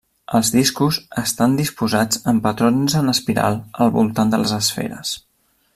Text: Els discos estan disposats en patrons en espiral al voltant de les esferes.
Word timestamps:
Els 0.37 0.47
discos 0.53 0.97
estan 1.21 1.53
disposats 1.59 2.23
en 2.33 2.41
patrons 2.47 2.95
en 3.03 3.13
espiral 3.15 3.61
al 3.85 3.95
voltant 3.99 4.33
de 4.35 4.41
les 4.45 4.57
esferes. 4.63 5.17